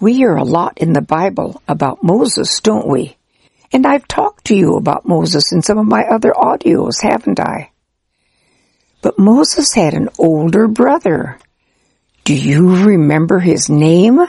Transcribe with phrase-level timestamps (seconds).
[0.00, 3.16] We hear a lot in the Bible about Moses, don't we?
[3.70, 7.70] And I've talked to you about Moses in some of my other audios, haven't I?
[9.02, 11.38] But Moses had an older brother.
[12.24, 14.20] Do you remember his name?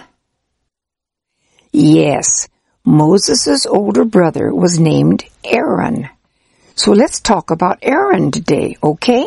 [1.72, 2.50] Yes,
[2.84, 6.10] Moses' older brother was named Aaron.
[6.76, 9.26] So let's talk about Aaron today, okay?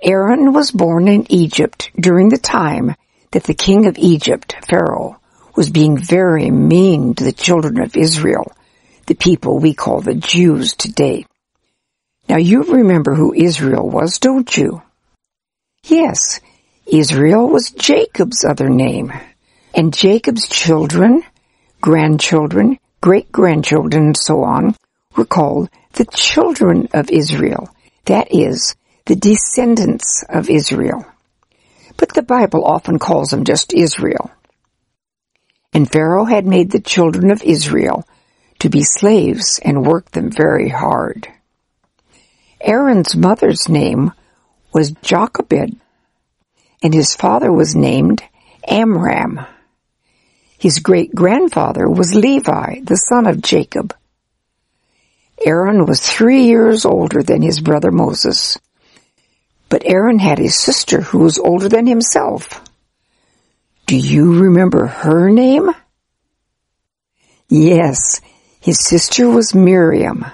[0.00, 2.94] Aaron was born in Egypt during the time
[3.32, 5.18] that the king of Egypt, Pharaoh,
[5.54, 8.52] was being very mean to the children of Israel,
[9.06, 11.26] the people we call the Jews today.
[12.28, 14.82] Now you remember who Israel was, don't you?
[15.84, 16.40] Yes,
[16.86, 19.12] Israel was Jacob's other name.
[19.74, 21.22] And Jacob's children,
[21.80, 24.76] grandchildren, great-grandchildren, and so on,
[25.16, 27.68] were called the children of Israel.
[28.04, 28.76] That is,
[29.06, 31.04] the descendants of Israel.
[32.02, 34.32] But the Bible often calls them just Israel.
[35.72, 38.08] And Pharaoh had made the children of Israel
[38.58, 41.28] to be slaves and work them very hard.
[42.60, 44.10] Aaron's mother's name
[44.74, 45.76] was Jochebed,
[46.82, 48.24] and his father was named
[48.66, 49.38] Amram.
[50.58, 53.94] His great grandfather was Levi, the son of Jacob.
[55.46, 58.58] Aaron was three years older than his brother Moses.
[59.72, 62.62] But Aaron had a sister who was older than himself.
[63.86, 65.70] Do you remember her name?
[67.48, 68.20] Yes,
[68.60, 70.26] his sister was Miriam.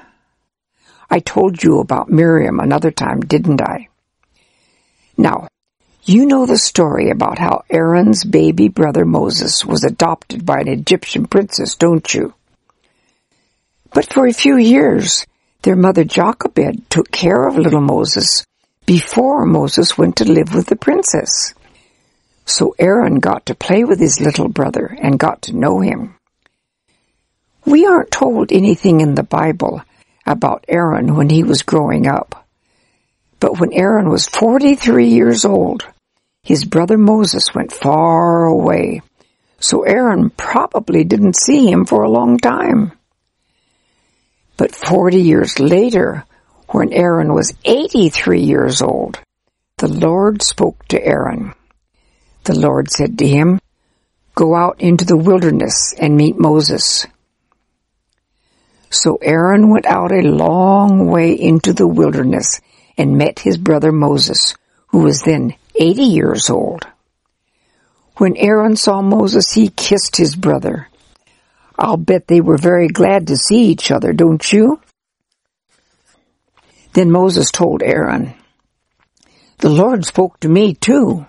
[1.08, 3.86] I told you about Miriam another time, didn't I?
[5.16, 5.46] Now,
[6.02, 11.28] you know the story about how Aaron's baby brother Moses was adopted by an Egyptian
[11.28, 12.34] princess, don't you?
[13.94, 15.24] But for a few years,
[15.62, 18.44] their mother Jochebed took care of little Moses
[18.88, 21.52] before Moses went to live with the princess.
[22.46, 26.14] So Aaron got to play with his little brother and got to know him.
[27.66, 29.82] We aren't told anything in the Bible
[30.26, 32.46] about Aaron when he was growing up.
[33.40, 35.84] But when Aaron was 43 years old,
[36.42, 39.02] his brother Moses went far away.
[39.60, 42.92] So Aaron probably didn't see him for a long time.
[44.56, 46.24] But 40 years later,
[46.68, 49.18] when Aaron was 83 years old,
[49.78, 51.54] the Lord spoke to Aaron.
[52.44, 53.60] The Lord said to him,
[54.34, 57.06] Go out into the wilderness and meet Moses.
[58.90, 62.60] So Aaron went out a long way into the wilderness
[62.96, 64.54] and met his brother Moses,
[64.88, 66.86] who was then 80 years old.
[68.16, 70.88] When Aaron saw Moses, he kissed his brother.
[71.78, 74.80] I'll bet they were very glad to see each other, don't you?
[76.98, 78.34] Then Moses told Aaron,
[79.58, 81.26] The Lord spoke to me too.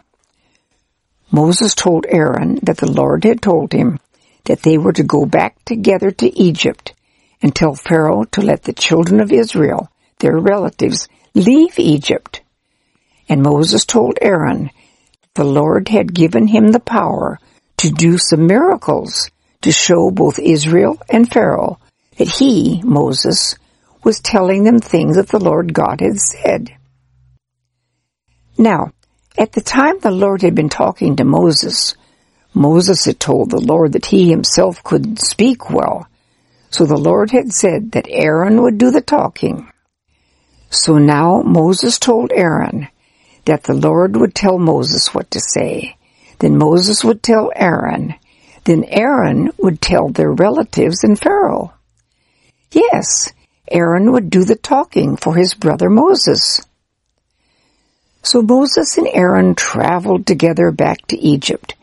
[1.30, 4.00] Moses told Aaron that the Lord had told him
[4.46, 6.96] that they were to go back together to Egypt
[7.40, 12.42] and tell Pharaoh to let the children of Israel, their relatives, leave Egypt.
[13.30, 14.72] And Moses told Aaron
[15.36, 17.40] the Lord had given him the power
[17.78, 19.30] to do some miracles
[19.62, 21.78] to show both Israel and Pharaoh
[22.18, 23.56] that he, Moses,
[24.04, 26.76] was telling them things that the Lord God had said.
[28.58, 28.92] Now,
[29.38, 31.96] at the time the Lord had been talking to Moses,
[32.54, 36.08] Moses had told the Lord that he himself couldn't speak well,
[36.70, 39.72] so the Lord had said that Aaron would do the talking.
[40.70, 42.88] So now Moses told Aaron
[43.46, 45.98] that the Lord would tell Moses what to say.
[46.40, 48.16] Then Moses would tell Aaron.
[48.66, 51.74] Then Aaron would tell their relatives and Pharaoh.
[52.72, 53.34] Yes,
[53.72, 56.66] Aaron would do the talking for his brother Moses.
[58.22, 61.76] So Moses and Aaron traveled together back to Egypt,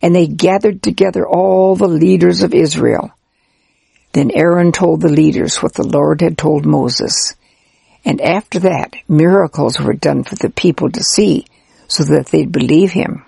[0.00, 3.12] and they gathered together all the leaders of Israel.
[4.12, 7.34] Then Aaron told the leaders what the Lord had told Moses.
[8.04, 11.46] And after that, miracles were done for the people to see
[11.88, 13.24] so that they'd believe him.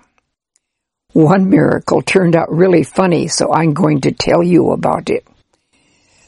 [1.13, 5.25] One miracle turned out really funny, so I'm going to tell you about it.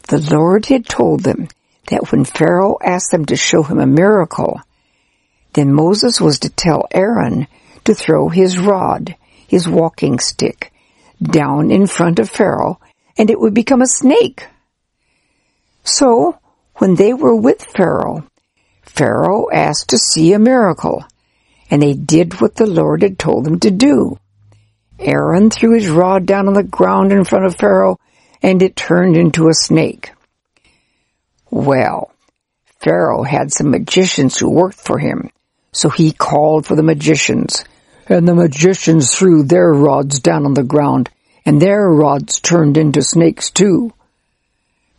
[0.07, 1.49] The Lord had told them
[1.87, 4.61] that when Pharaoh asked them to show him a miracle,
[5.53, 7.47] then Moses was to tell Aaron
[7.85, 9.15] to throw his rod,
[9.47, 10.71] his walking stick,
[11.21, 12.79] down in front of Pharaoh
[13.17, 14.47] and it would become a snake.
[15.83, 16.37] So,
[16.75, 18.25] when they were with Pharaoh,
[18.83, 21.03] Pharaoh asked to see a miracle,
[21.69, 24.17] and they did what the Lord had told them to do.
[24.99, 27.97] Aaron threw his rod down on the ground in front of Pharaoh,
[28.41, 30.11] and it turned into a snake.
[31.57, 32.11] Well,
[32.81, 35.31] Pharaoh had some magicians who worked for him,
[35.71, 37.65] so he called for the magicians,
[38.05, 41.09] And the magicians threw their rods down on the ground,
[41.47, 43.91] and their rods turned into snakes too.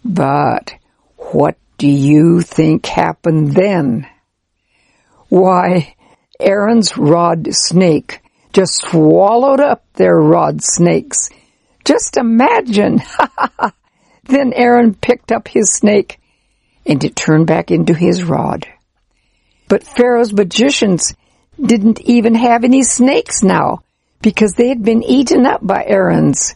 [0.05, 0.75] But
[1.17, 4.09] what do you think happened then?
[5.29, 5.95] Why,
[6.41, 8.21] Aaron's rod snake
[8.53, 11.31] just swallowed up their rod snakes.
[11.85, 13.01] Just imagine!
[14.25, 16.18] then Aaron picked up his snake
[16.89, 18.67] and it turned back into his rod.
[19.69, 21.15] But Pharaoh's magicians
[21.63, 23.83] didn't even have any snakes now
[24.23, 26.55] because they had been eaten up by Aaron's.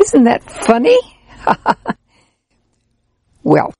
[0.00, 0.98] Isn't that funny?
[3.42, 3.74] well,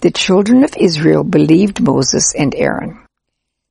[0.00, 3.00] the children of Israel believed Moses and Aaron.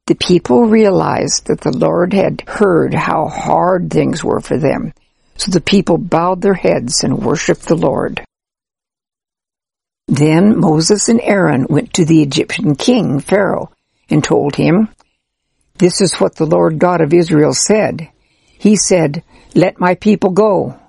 [0.07, 4.93] The people realized that the Lord had heard how hard things were for them,
[5.37, 8.23] so the people bowed their heads and worshiped the Lord.
[10.07, 13.71] Then Moses and Aaron went to the Egyptian king, Pharaoh,
[14.09, 14.89] and told him,
[15.77, 18.09] This is what the Lord God of Israel said.
[18.59, 19.23] He said,
[19.55, 20.79] Let my people go.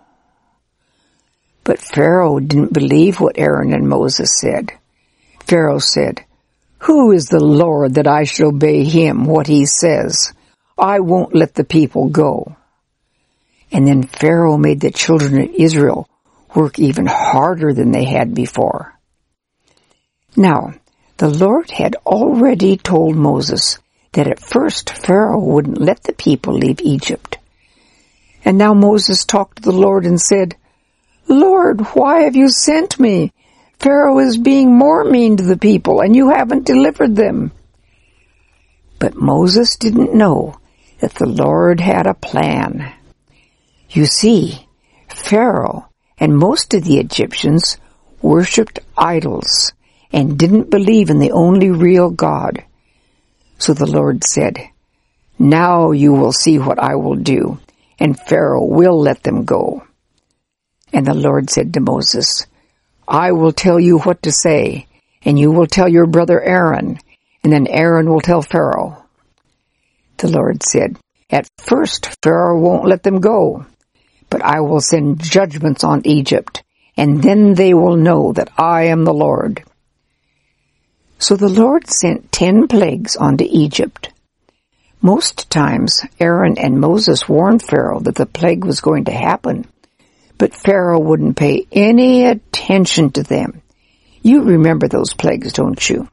[1.65, 4.73] But Pharaoh didn't believe what Aaron and Moses said.
[5.41, 6.25] Pharaoh said,
[6.81, 10.33] Who is the Lord that I should obey him what he says?
[10.79, 12.55] I won't let the people go.
[13.73, 16.07] And then Pharaoh made the children of Israel
[16.55, 18.96] work even harder than they had before.
[20.37, 20.75] Now,
[21.17, 23.79] the Lord had already told Moses
[24.13, 27.39] that at first Pharaoh wouldn't let the people leave Egypt.
[28.45, 30.57] And now Moses talked to the Lord and said,
[31.27, 33.33] Lord, why have you sent me?
[33.79, 37.53] Pharaoh is being more mean to the people and you haven't delivered them.
[38.99, 40.59] But Moses didn't know
[41.01, 42.93] that the Lord had a plan.
[43.91, 44.67] You see,
[45.09, 45.89] Pharaoh
[46.19, 47.79] and most of the Egyptians
[48.23, 49.73] worshipped idols
[50.13, 52.65] and didn't believe in the only real God.
[53.59, 54.59] So the Lord said,
[55.39, 57.59] Now you will see what I will do,
[57.99, 59.87] and Pharaoh will let them go.
[60.93, 62.47] And the Lord said to Moses,
[63.09, 64.87] I will tell you what to say,
[65.25, 66.99] and you will tell your brother Aaron,
[67.43, 69.05] and then Aaron will tell Pharaoh.
[70.19, 70.99] The Lord said,
[71.31, 73.67] At first Pharaoh won't let them go,
[74.31, 76.63] but I will send judgments on Egypt,
[76.97, 79.63] and then they will know that I am the Lord.
[81.19, 84.11] So the Lord sent ten plagues onto Egypt.
[85.01, 89.67] Most times Aaron and Moses warned Pharaoh that the plague was going to happen,
[90.37, 93.63] but Pharaoh wouldn't pay any attention to them.
[94.23, 96.09] You remember those plagues, don't you?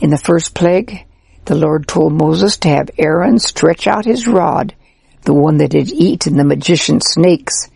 [0.00, 1.06] In the first plague,
[1.46, 4.74] the Lord told Moses to have Aaron stretch out his rod,
[5.22, 7.70] the one that had eaten the magician snakes,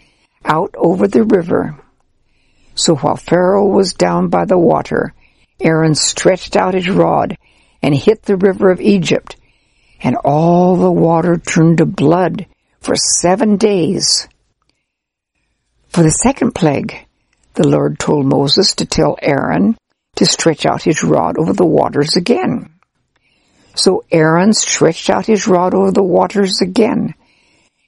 [0.44, 1.78] out over the river.
[2.74, 5.14] So while Pharaoh was down by the water,
[5.60, 7.36] Aaron stretched out his rod
[7.82, 9.36] and hit the river of Egypt,
[10.02, 12.46] and all the water turned to blood
[12.80, 14.28] for seven days.
[15.88, 17.06] For the second plague,
[17.54, 19.76] the Lord told Moses to tell Aaron
[20.16, 22.70] to stretch out his rod over the waters again.
[23.74, 27.14] So Aaron stretched out his rod over the waters again,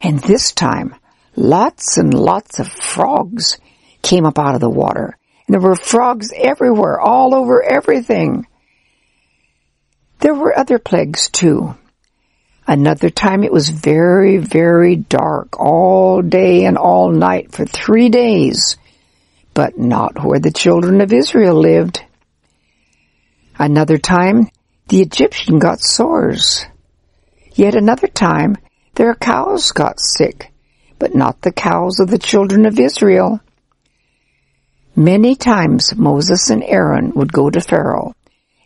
[0.01, 0.95] and this time
[1.37, 3.59] lots and lots of frogs
[4.03, 5.17] came up out of the water,
[5.53, 8.47] there were frogs everywhere, all over everything.
[10.21, 11.75] There were other plagues too.
[12.67, 18.77] Another time it was very, very dark all day and all night for three days,
[19.53, 22.05] but not where the children of Israel lived.
[23.59, 24.49] Another time
[24.89, 26.65] the Egyptian got sores.
[27.55, 28.57] Yet another time
[28.95, 30.53] their cows got sick,
[30.99, 33.41] but not the cows of the children of Israel.
[34.95, 38.15] Many times Moses and Aaron would go to Pharaoh,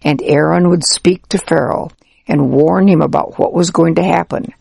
[0.02, 1.90] and Aaron would speak to Pharaoh
[2.26, 4.52] and warn him about what was going to happen.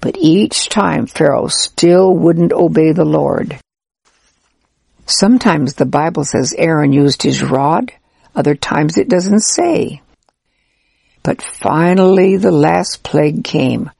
[0.00, 3.58] But each time Pharaoh still wouldn't obey the Lord.
[5.06, 7.92] Sometimes the Bible says Aaron used his rod,
[8.34, 10.00] other times it doesn't say.
[11.24, 13.90] But finally the last plague came,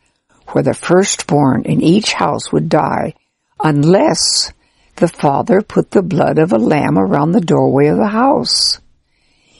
[0.49, 3.15] where the firstborn in each house would die,
[3.59, 4.53] unless
[4.97, 8.79] the father put the blood of a lamb around the doorway of the house.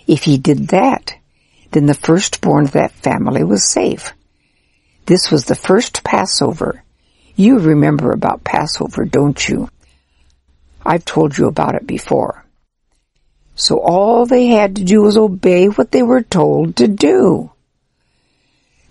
[0.07, 1.17] If he did that,
[1.73, 4.13] then the firstborn of that family was safe.
[5.07, 6.83] This was the first Passover.
[7.37, 9.69] You remember about Passover, don't you?
[10.87, 12.45] I've told you about it before.
[13.57, 17.51] So all they had to do was obey what they were told to do.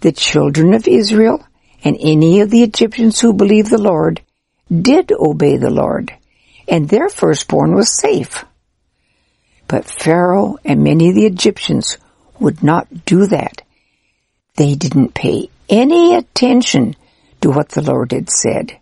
[0.02, 1.46] The children of Israel
[1.84, 4.22] and any of the Egyptians who believed the Lord
[4.70, 6.14] did obey the Lord
[6.68, 8.46] and their firstborn was safe.
[9.68, 11.98] But Pharaoh and many of the Egyptians
[12.40, 13.62] would not do that.
[14.56, 16.96] They didn't pay any attention
[17.42, 18.80] to what the Lord had said,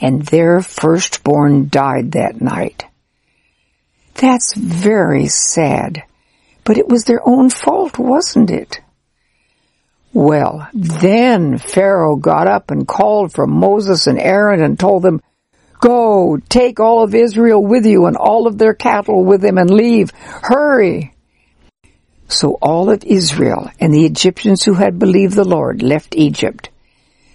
[0.00, 2.84] and their firstborn died that night.
[4.14, 6.04] That's very sad,
[6.64, 8.80] but it was their own fault, wasn't it?
[10.12, 15.20] Well, then Pharaoh got up and called for Moses and Aaron and told them,
[15.84, 19.68] Go, take all of Israel with you and all of their cattle with them and
[19.68, 20.12] leave.
[20.12, 21.14] Hurry!
[22.26, 26.70] So all of Israel and the Egyptians who had believed the Lord left Egypt.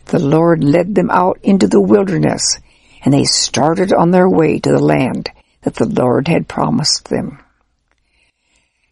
[0.06, 2.58] The Lord led them out into the wilderness
[3.06, 5.30] and they started on their way to the land
[5.62, 7.38] that the Lord had promised them.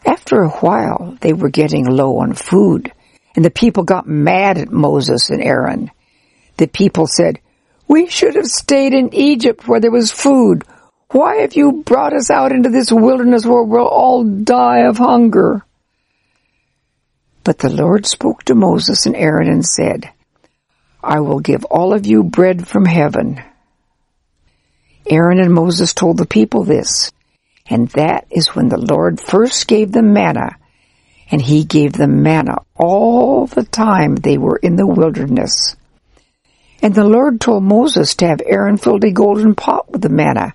[0.05, 2.91] After a while, they were getting low on food
[3.35, 5.89] and the people got mad at Moses and Aaron.
[6.57, 7.39] The people said,
[7.87, 10.63] We should have stayed in Egypt where there was food.
[11.11, 15.63] Why have you brought us out into this wilderness where we'll all die of hunger?
[17.43, 20.11] But the Lord spoke to Moses and Aaron and said,
[21.01, 23.41] I will give all of you bread from heaven.
[25.09, 27.13] Aaron and Moses told the people this,
[27.69, 30.57] and that is when the Lord first gave them manna
[31.29, 35.75] and he gave them manna all the time they were in the wilderness.
[36.81, 40.53] And the Lord told Moses to have Aaron fill a golden pot with the manna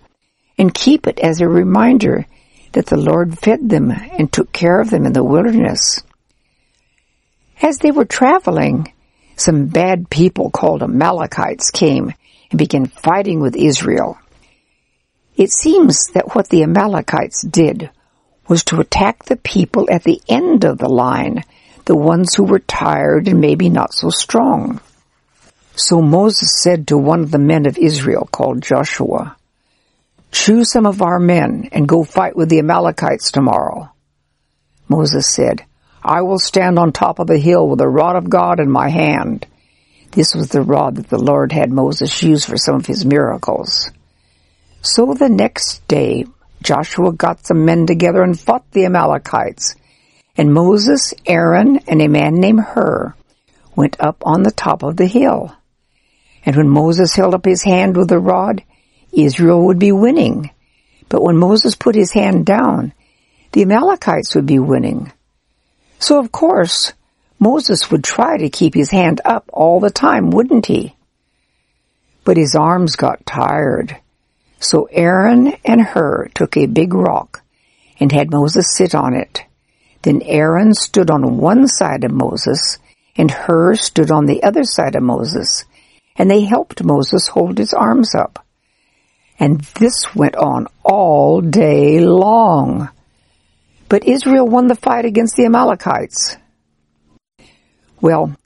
[0.56, 2.26] and keep it as a reminder
[2.72, 6.02] that the Lord fed them and took care of them in the wilderness.
[7.60, 8.92] As they were traveling,
[9.36, 12.12] some bad people called Amalekites came
[12.50, 14.18] and began fighting with Israel.
[15.36, 17.90] It seems that what the Amalekites did
[18.48, 21.44] was to attack the people at the end of the line,
[21.84, 24.80] the ones who were tired and maybe not so strong.
[25.74, 29.36] So Moses said to one of the men of Israel called Joshua,
[30.30, 33.90] Choose some of our men and go fight with the Amalekites tomorrow.
[34.88, 35.64] Moses said,
[36.02, 38.88] I will stand on top of the hill with the rod of God in my
[38.88, 39.46] hand.
[40.10, 43.90] This was the rod that the Lord had Moses use for some of his miracles.
[44.82, 46.26] So the next day,
[46.62, 49.74] Joshua got some men together and fought the Amalekites.
[50.36, 53.14] And Moses, Aaron, and a man named Hur
[53.76, 55.54] went up on the top of the hill.
[56.44, 58.62] And when Moses held up his hand with the rod,
[59.12, 60.50] Israel would be winning.
[61.08, 62.92] But when Moses put his hand down,
[63.52, 65.12] the Amalekites would be winning.
[65.98, 66.92] So of course,
[67.38, 70.96] Moses would try to keep his hand up all the time, wouldn't he?
[72.24, 73.96] But his arms got tired
[74.62, 77.42] so Aaron and Hur took a big rock
[77.98, 79.42] and had Moses sit on it.
[80.02, 82.78] Then Aaron stood on one side of Moses
[83.16, 85.64] and Hur stood on the other side of Moses
[86.16, 88.44] and they helped Moses hold his arms up.
[89.38, 92.90] And this went on all day long.
[93.88, 96.36] But Israel won the fight against the Amalekites.
[98.00, 98.36] Well,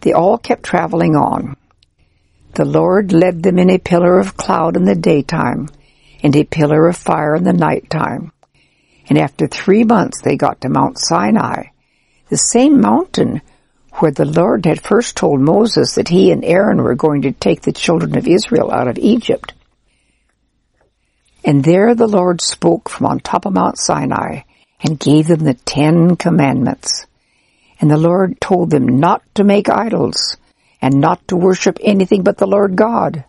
[0.00, 1.56] they all kept traveling on.
[2.54, 5.68] The Lord led them in a pillar of cloud in the daytime
[6.22, 8.32] and a pillar of fire in the night time.
[9.08, 11.68] And after three months they got to Mount Sinai,
[12.28, 13.42] the same mountain
[14.00, 17.62] where the Lord had first told Moses that he and Aaron were going to take
[17.62, 19.52] the children of Israel out of Egypt.
[21.44, 24.42] And there the Lord spoke from on top of Mount Sinai
[24.82, 27.06] and gave them the Ten Commandments.
[27.80, 30.36] And the Lord told them not to make idols
[30.82, 33.24] and not to worship anything but the Lord God.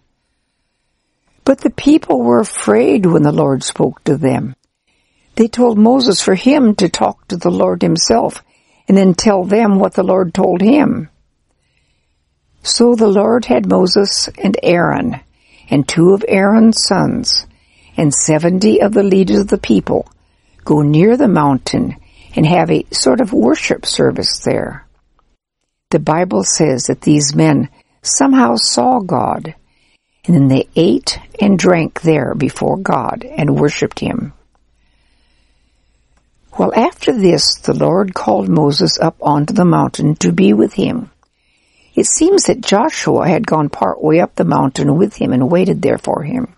[1.44, 4.56] But the people were afraid when the Lord spoke to them.
[5.36, 8.44] They told Moses for him to talk to the Lord himself
[8.88, 11.10] and then tell them what the Lord told him.
[12.64, 15.20] So the Lord had Moses and Aaron
[15.70, 17.48] and two of Aaron's sons
[17.98, 20.08] and seventy of the leaders of the people
[20.64, 21.96] go near the mountain
[22.36, 24.86] and have a sort of worship service there.
[25.90, 27.70] The Bible says that these men
[28.02, 29.56] somehow saw God,
[30.26, 34.34] and then they ate and drank there before God and worshipped Him.
[36.58, 41.10] Well, after this, the Lord called Moses up onto the mountain to be with him.
[41.96, 45.82] It seems that Joshua had gone part way up the mountain with him and waited
[45.82, 46.56] there for him.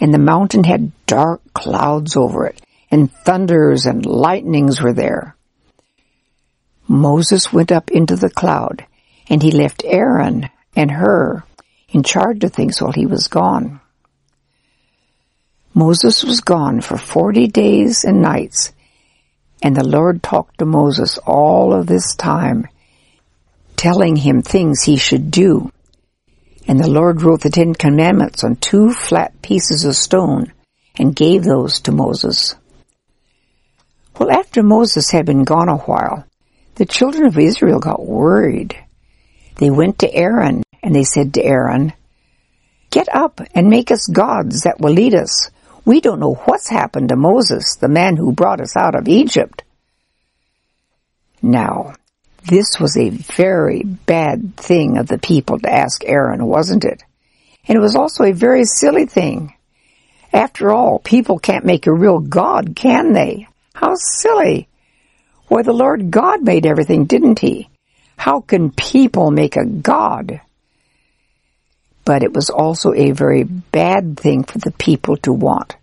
[0.00, 2.60] And the mountain had dark clouds over it,
[2.90, 5.36] and thunders and lightnings were there.
[6.86, 8.86] Moses went up into the cloud,
[9.28, 11.42] and he left Aaron and Hur
[11.90, 13.80] in charge of things while he was gone.
[15.78, 18.72] Moses was gone for forty days and nights,
[19.62, 22.66] and the Lord talked to Moses all of this time,
[23.76, 25.70] telling him things he should do.
[26.66, 30.52] And the Lord wrote the Ten Commandments on two flat pieces of stone
[30.96, 32.56] and gave those to Moses.
[34.18, 36.24] Well, after Moses had been gone a while,
[36.74, 38.76] the children of Israel got worried.
[39.58, 41.92] They went to Aaron and they said to Aaron,
[42.90, 45.52] Get up and make us gods that will lead us.
[45.88, 49.62] We don't know what's happened to Moses, the man who brought us out of Egypt.
[51.40, 51.94] Now,
[52.46, 57.02] this was a very bad thing of the people to ask Aaron, wasn't it?
[57.66, 59.54] And it was also a very silly thing.
[60.30, 63.48] After all, people can't make a real God, can they?
[63.72, 64.68] How silly.
[65.46, 67.70] Why, the Lord God made everything, didn't he?
[68.18, 70.42] How can people make a God?
[72.04, 75.76] But it was also a very bad thing for the people to want.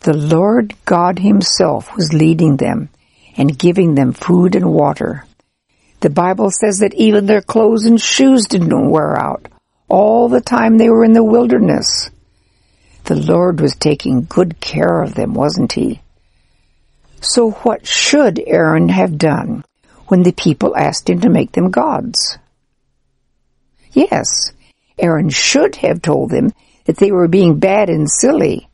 [0.00, 2.88] The Lord God himself was leading them
[3.36, 5.24] and giving them food and water.
[6.00, 9.48] The Bible says that even their clothes and shoes didn't wear out
[9.88, 12.10] all the time they were in the wilderness.
[13.04, 16.00] The Lord was taking good care of them, wasn't he?
[17.20, 19.64] So what should Aaron have done
[20.06, 22.38] when the people asked him to make them gods?
[23.92, 24.52] Yes,
[24.98, 26.52] Aaron should have told them
[26.84, 28.67] that they were being bad and silly,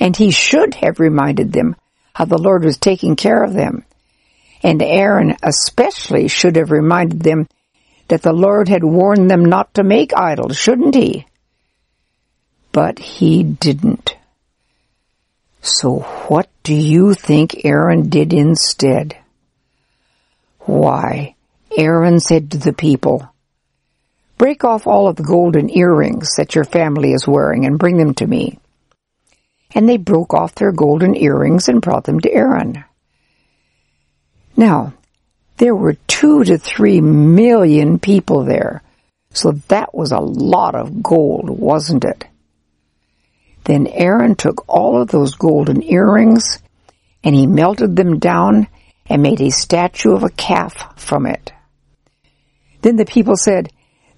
[0.00, 1.76] and he should have reminded them
[2.14, 3.84] how the Lord was taking care of them.
[4.62, 7.48] And Aaron especially should have reminded them
[8.08, 11.26] that the Lord had warned them not to make idols, shouldn't he?
[12.72, 14.16] But he didn't.
[15.62, 19.16] So what do you think Aaron did instead?
[20.60, 21.34] Why,
[21.76, 23.28] Aaron said to the people,
[24.38, 28.14] Break off all of the golden earrings that your family is wearing and bring them
[28.14, 28.58] to me.
[29.74, 32.84] And they broke off their golden earrings and brought them to Aaron.
[34.56, 34.94] Now,
[35.58, 38.82] there were two to three million people there,
[39.32, 42.24] so that was a lot of gold, wasn't it?
[43.64, 46.58] Then Aaron took all of those golden earrings
[47.22, 48.68] and he melted them down
[49.06, 51.52] and made a statue of a calf from it.
[52.82, 53.70] Then the people said,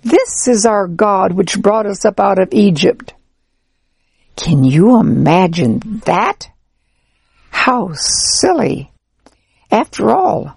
[0.03, 3.15] This is our God which brought us up out of Egypt.
[4.37, 6.49] Can you imagine that?
[7.51, 8.91] How silly.
[9.71, 10.57] After all,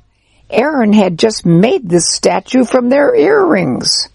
[0.50, 4.10] Aaron had just made this statue from their earrings.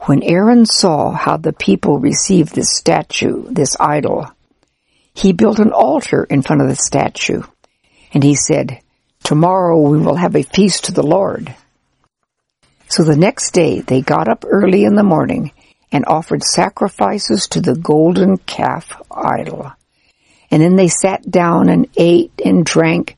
[0.00, 4.26] When Aaron saw how the people received this statue, this idol,
[5.14, 7.42] he built an altar in front of the statue,
[8.12, 8.80] and he said,
[9.22, 11.54] Tomorrow we will have a feast to the Lord.
[12.88, 15.52] So the next day they got up early in the morning
[15.92, 19.70] and offered sacrifices to the golden calf idol.
[20.50, 23.16] And then they sat down and ate and drank,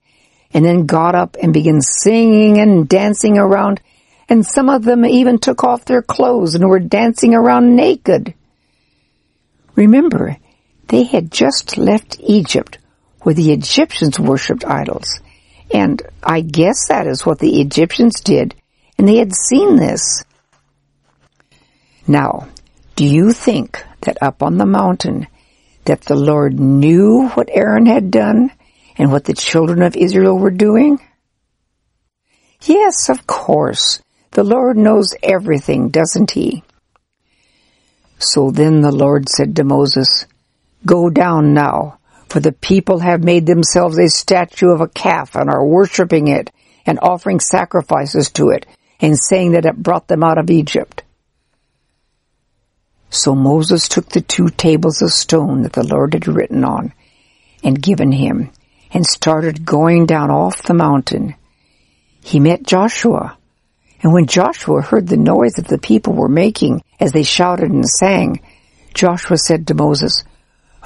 [0.52, 3.80] and then got up and began singing and dancing around
[4.28, 8.34] and some of them even took off their clothes and were dancing around naked.
[9.74, 10.36] Remember,
[10.88, 12.78] they had just left Egypt,
[13.22, 15.20] where the Egyptians worshipped idols.
[15.72, 18.54] And I guess that is what the Egyptians did,
[18.96, 20.24] and they had seen this.
[22.06, 22.48] Now,
[22.96, 25.26] do you think that up on the mountain
[25.84, 28.52] that the Lord knew what Aaron had done
[28.96, 31.00] and what the children of Israel were doing?
[32.62, 34.00] Yes, of course.
[34.30, 36.62] The Lord knows everything, doesn't he?
[38.18, 40.26] So then the Lord said to Moses,
[40.86, 45.50] Go down now, for the people have made themselves a statue of a calf and
[45.50, 46.50] are worshipping it
[46.86, 48.66] and offering sacrifices to it
[49.00, 50.93] and saying that it brought them out of Egypt.
[53.14, 56.92] So Moses took the two tables of stone that the Lord had written on
[57.62, 58.50] and given him
[58.92, 61.34] and started going down off the mountain.
[62.22, 63.36] He met Joshua
[64.04, 67.88] and when Joshua heard the noise that the people were making as they shouted and
[67.88, 68.42] sang,
[68.92, 70.24] Joshua said to Moses,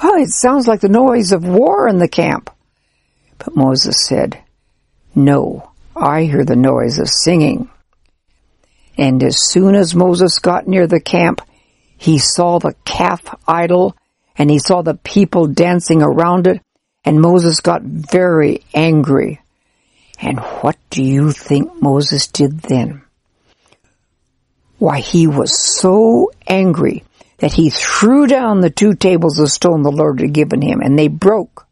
[0.01, 2.49] Oh, it sounds like the noise of war in the camp.
[3.37, 4.41] But Moses said,
[5.13, 7.69] No, I hear the noise of singing.
[8.97, 11.41] And as soon as Moses got near the camp,
[11.99, 13.95] he saw the calf idol
[14.37, 16.61] and he saw the people dancing around it
[17.05, 19.41] and Moses got very angry.
[20.21, 23.01] And what do you think Moses did then?
[24.77, 27.03] Why, he was so angry
[27.39, 30.97] that he threw down the two tables of stone the Lord had given him, and
[30.97, 31.67] they broke.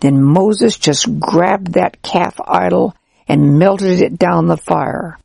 [0.00, 2.94] Then Moses just grabbed that calf idol
[3.26, 5.18] and melted it down the fire.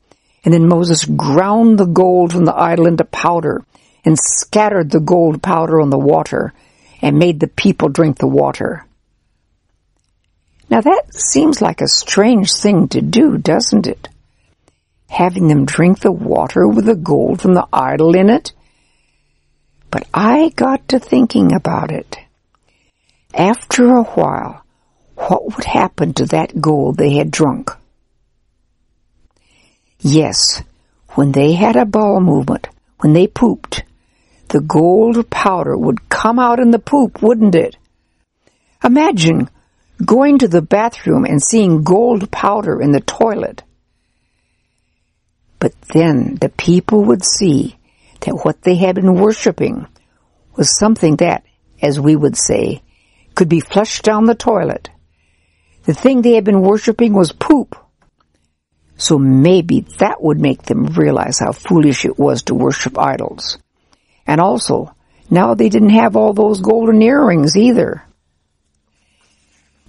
[0.43, 3.63] And then Moses ground the gold from the idol into powder
[4.06, 6.54] and scattered the gold powder on the water
[7.02, 8.86] and made the people drink the water.
[10.69, 14.08] Now that seems like a strange thing to do, doesn't it?
[15.10, 18.54] having them drink the water with the gold from the idol in it.
[19.91, 22.17] But I got to thinking about it.
[23.34, 24.63] After a while,
[25.15, 27.71] what would happen to that gold they had drunk?
[30.00, 30.64] Yes,
[31.16, 32.68] when they had a bowel movement,
[33.00, 33.84] when they pooped,
[34.50, 37.78] the gold powder would come out in the poop, wouldn't it?
[38.84, 39.50] Imagine
[40.06, 43.64] going to the bathroom and seeing gold powder in the toilet.
[45.60, 47.78] But then the people would see
[48.22, 49.86] that what they had been worshiping
[50.56, 51.44] was something that,
[51.82, 52.82] as we would say,
[53.36, 54.90] could be flushed down the toilet.
[55.84, 57.76] The thing they had been worshiping was poop.
[59.00, 63.58] So maybe that would make them realize how foolish it was to worship idols.
[64.28, 64.94] And also,
[65.30, 68.04] now they didn't have all those golden earrings either.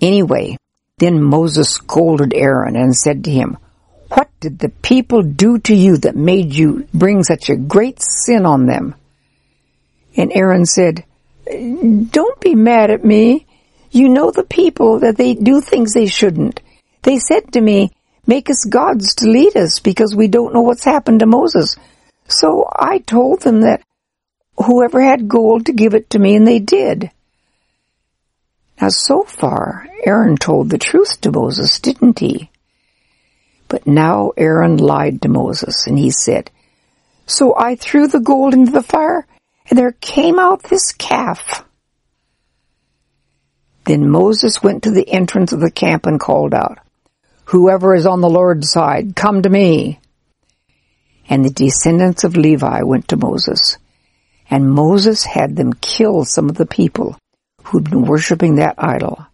[0.00, 0.56] Anyway,
[0.98, 3.58] then Moses scolded Aaron and said to him,
[4.10, 8.46] What did the people do to you that made you bring such a great sin
[8.46, 8.94] on them?
[10.16, 11.04] And Aaron said,
[11.46, 13.46] Don't be mad at me.
[13.90, 16.60] You know the people that they do things they shouldn't.
[17.02, 17.90] They said to me,
[18.30, 21.74] Make us gods to lead us because we don't know what's happened to Moses.
[22.28, 23.82] So I told them that
[24.56, 27.10] whoever had gold to give it to me and they did.
[28.80, 32.50] Now so far, Aaron told the truth to Moses, didn't he?
[33.66, 36.52] But now Aaron lied to Moses and he said,
[37.26, 39.26] So I threw the gold into the fire
[39.68, 41.64] and there came out this calf.
[43.86, 46.78] Then Moses went to the entrance of the camp and called out,
[47.50, 49.98] Whoever is on the Lord's side, come to me.
[51.28, 53.76] And the descendants of Levi went to Moses,
[54.48, 57.18] and Moses had them kill some of the people
[57.64, 59.26] who'd been worshiping that idol.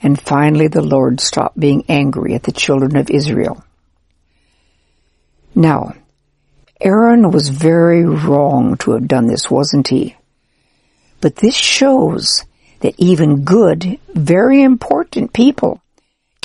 [0.00, 3.64] And finally the Lord stopped being angry at the children of Israel.
[5.52, 5.96] Now,
[6.80, 10.14] Aaron was very wrong to have done this, wasn't he?
[11.20, 12.44] But this shows
[12.82, 15.80] that even good, very important people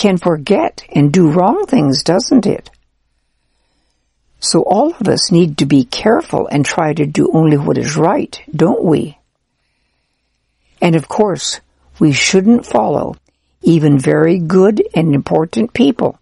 [0.01, 2.71] can forget and do wrong things, doesn't it?
[4.39, 7.95] So all of us need to be careful and try to do only what is
[7.95, 9.19] right, don't we?
[10.81, 11.61] And of course,
[11.99, 13.15] we shouldn't follow
[13.61, 16.17] even very good and important people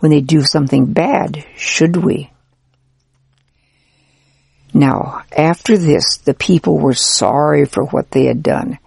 [0.00, 2.30] when they do something bad, should we?
[4.74, 8.78] Now, after this, the people were sorry for what they had done,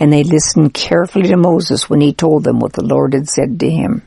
[0.00, 3.60] and they listened carefully to Moses when he told them what the Lord had said
[3.60, 4.02] to him.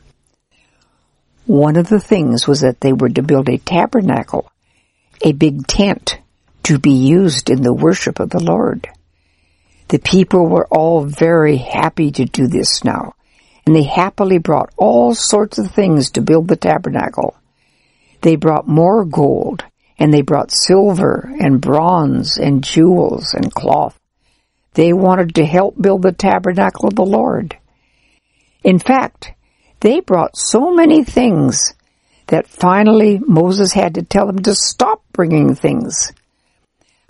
[1.46, 4.52] One of the things was that they were to build a tabernacle,
[5.22, 6.18] a big tent,
[6.64, 8.90] to be used in the worship of the Lord.
[9.90, 13.14] The people were all very happy to do this now,
[13.66, 17.36] and they happily brought all sorts of things to build the tabernacle.
[18.22, 19.64] They brought more gold,
[20.00, 24.00] and they brought silver and bronze and jewels and cloth.
[24.74, 27.58] They wanted to help build the tabernacle of the Lord.
[28.64, 29.34] In fact,
[29.82, 31.74] they brought so many things
[32.28, 36.14] that finally Moses had to tell them to stop bringing things.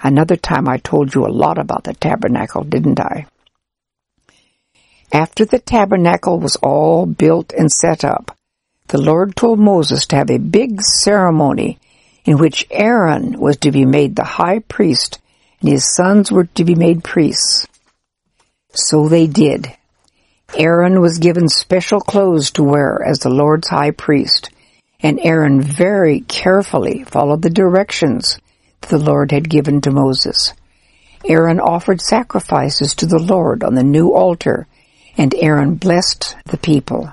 [0.02, 3.28] Another time I told you a lot about the tabernacle, didn't I?
[5.14, 8.36] After the tabernacle was all built and set up,
[8.88, 11.80] the Lord told Moses to have a big ceremony
[12.26, 15.20] in which Aaron was to be made the high priest
[15.70, 17.68] his sons were to be made priests.
[18.74, 19.72] So they did.
[20.56, 24.50] Aaron was given special clothes to wear as the Lord's high priest,
[25.00, 28.38] and Aaron very carefully followed the directions
[28.90, 30.54] the Lord had given to Moses.
[31.26, 34.68] Aaron offered sacrifices to the Lord on the new altar,
[35.18, 37.12] and Aaron blessed the people.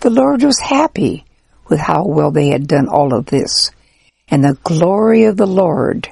[0.00, 1.24] The Lord was happy
[1.68, 3.70] with how well they had done all of this,
[4.28, 6.08] and the glory of the Lord,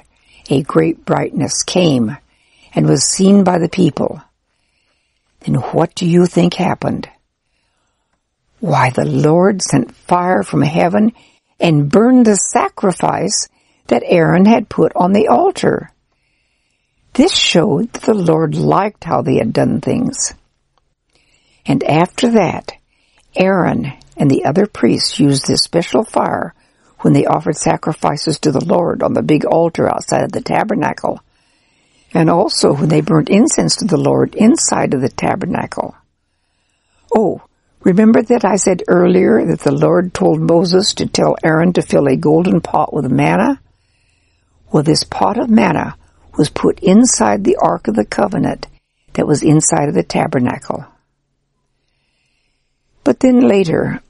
[0.49, 2.17] a great brightness, came
[2.73, 4.21] and was seen by the people.
[5.41, 7.09] Then what do you think happened?
[8.59, 11.13] Why, the Lord sent fire from heaven
[11.59, 13.47] and burned the sacrifice
[13.87, 15.91] that Aaron had put on the altar.
[17.13, 20.33] This showed that the Lord liked how they had done things.
[21.65, 22.73] And after that,
[23.35, 26.53] Aaron and the other priests used this special fire
[27.05, 31.21] when they offered sacrifices to the Lord on the big altar outside of the tabernacle,
[32.15, 35.95] and also when they burnt incense to the Lord inside of the tabernacle.
[37.15, 37.43] Oh,
[37.81, 42.07] remember that I said earlier that the Lord told Moses to tell Aaron to fill
[42.07, 43.61] a golden pot with manna?
[44.71, 45.97] Well, this pot of manna
[46.35, 48.65] was put inside the Ark of the Covenant
[49.13, 50.83] that was inside of the tabernacle.
[53.03, 54.01] But then later,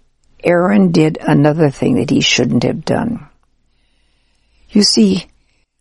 [0.45, 3.27] Aaron did another thing that he shouldn't have done.
[4.69, 5.25] You see,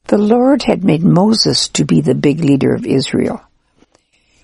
[0.07, 3.43] the Lord had made Moses to be the big leader of Israel.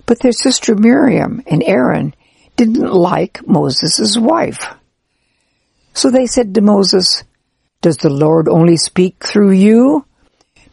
[0.05, 2.13] But their sister Miriam and Aaron
[2.57, 4.65] didn't like Moses' wife.
[5.93, 7.23] So they said to Moses,
[7.81, 10.05] Does the Lord only speak through you?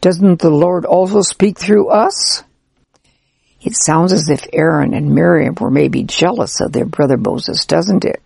[0.01, 2.43] Doesn't the Lord also speak through us?
[3.61, 8.05] It sounds as if Aaron and Miriam were maybe jealous of their brother Moses, doesn't
[8.05, 8.21] it?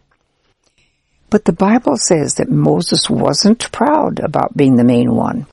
[1.34, 5.48] But the Bible says that Moses wasn't proud about being the main one.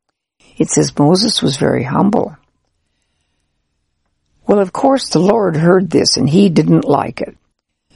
[0.58, 2.36] It says Moses was very humble.
[4.46, 7.34] Well, of course, the Lord heard this and he didn't like it.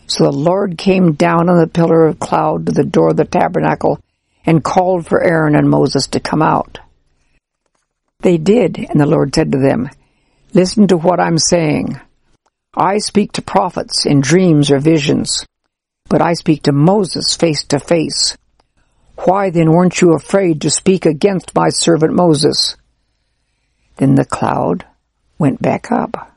[0.07, 3.27] So the Lord came down on the pillar of cloud to the door of the
[3.27, 4.01] tabernacle
[4.47, 6.79] and called for Aaron and Moses to come out.
[8.21, 9.91] They did, and the Lord said to them,
[10.55, 12.01] Listen to what I'm saying.
[12.75, 15.45] I speak to prophets in dreams or visions,
[16.09, 18.37] but I speak to Moses face to face.
[19.17, 22.77] Why then weren't you afraid to speak against my servant Moses?
[23.97, 24.85] Then the cloud
[25.39, 26.33] went back up.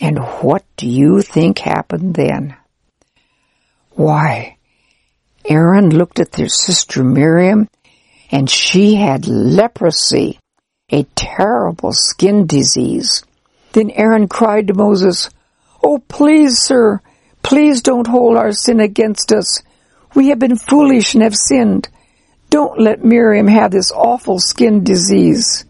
[0.00, 2.56] And what do you think happened then?
[3.90, 4.56] Why,
[5.44, 7.68] Aaron looked at their sister Miriam
[8.30, 10.38] and she had leprosy,
[10.90, 13.24] a terrible skin disease.
[13.72, 15.30] Then Aaron cried to Moses,
[15.82, 17.00] Oh, please, sir,
[17.42, 19.62] please don't hold our sin against us.
[20.14, 21.88] We have been foolish and have sinned.
[22.50, 25.64] Don't let Miriam have this awful skin disease.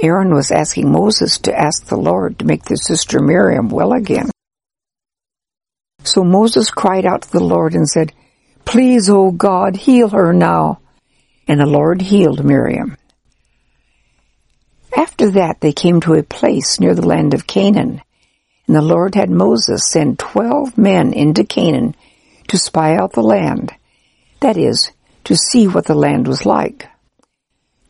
[0.00, 4.30] Aaron was asking Moses to ask the Lord to make their sister Miriam well again.
[6.04, 8.12] So Moses cried out to the Lord and said,
[8.64, 10.80] Please, O God, heal her now.
[11.48, 12.96] And the Lord healed Miriam.
[14.96, 18.00] After that they came to a place near the land of Canaan,
[18.66, 21.94] and the Lord had Moses send twelve men into Canaan
[22.48, 23.72] to spy out the land,
[24.40, 24.90] that is,
[25.24, 26.88] to see what the land was like.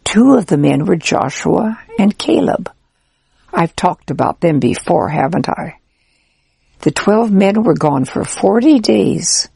[0.05, 2.71] Two of the men were Joshua and Caleb.
[3.53, 5.79] I've talked about them before, haven't I?
[6.81, 9.49] The twelve men were gone for forty days.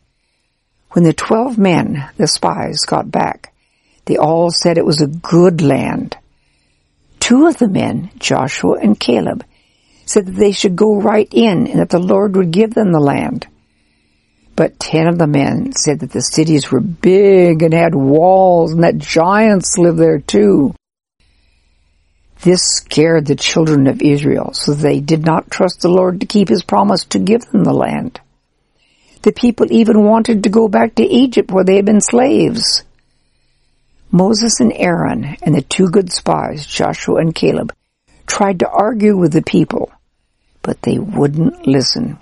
[0.92, 3.52] When the twelve men, the spies, got back,
[4.07, 6.16] they all said it was a good land.
[7.20, 9.44] Two of the men, Joshua and Caleb,
[10.09, 13.01] said that they should go right in and that the Lord would give them the
[13.01, 13.47] land.
[14.57, 18.83] But ten of the men said that the cities were big and had walls and
[18.83, 20.75] that giants lived there too.
[22.40, 26.49] This scared the children of Israel, so they did not trust the Lord to keep
[26.49, 28.21] his promise to give them the land.
[29.23, 32.85] The people even wanted to go back to Egypt where they had been slaves.
[34.11, 37.75] Moses and Aaron and the two good spies, Joshua and Caleb,
[38.27, 39.90] tried to argue with the people,
[40.62, 42.18] but they wouldn't listen.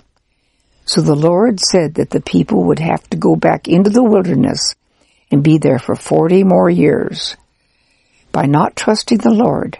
[0.85, 4.75] So the Lord said that the people would have to go back into the wilderness
[5.29, 7.35] and be there for forty more years.
[8.31, 9.77] By not trusting the Lord,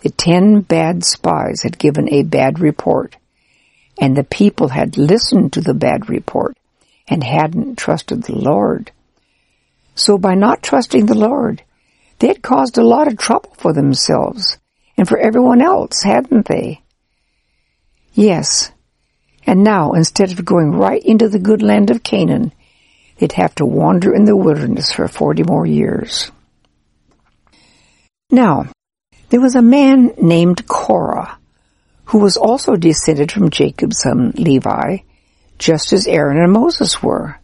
[0.00, 3.16] the ten bad spies had given a bad report,
[3.98, 6.56] and the people had listened to the bad report
[7.08, 8.90] and hadn't trusted the Lord.
[9.94, 11.62] So by not trusting the Lord,
[12.18, 14.58] they had caused a lot of trouble for themselves
[14.96, 16.81] and for everyone else, hadn't they?
[18.14, 18.72] Yes.
[19.46, 22.52] And now, instead of going right into the good land of Canaan,
[23.18, 26.30] they'd have to wander in the wilderness for 40 more years.
[28.30, 28.66] Now,
[29.30, 31.38] there was a man named Korah,
[32.06, 34.98] who was also descended from Jacob's son Levi,
[35.58, 37.38] just as Aaron and Moses were.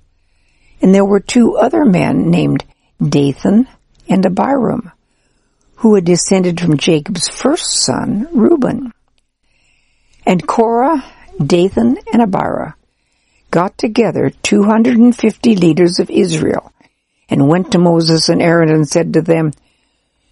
[0.81, 2.65] And there were two other men named
[3.03, 3.69] Dathan
[4.09, 4.93] and Abiram,
[5.77, 8.93] who had descended from Jacob's first son, Reuben.
[10.29, 11.07] And Korah,
[11.43, 12.75] Dathan, and Abiram
[13.51, 16.71] got together 250 leaders of Israel
[17.31, 19.53] and went to Moses and Aaron and said to them,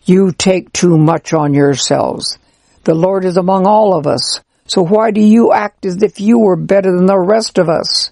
[0.05, 2.39] You take too much on yourselves.
[2.85, 4.43] The Lord is among all of us.
[4.67, 8.11] So why do you act as if you were better than the rest of us?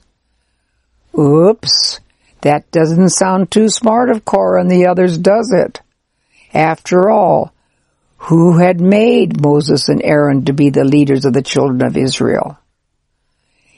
[1.19, 2.01] Oops.
[2.41, 5.83] That doesn't sound too smart of Korah and the others, does it?
[6.55, 7.54] After all,
[8.25, 12.59] who had made Moses and Aaron to be the leaders of the children of Israel?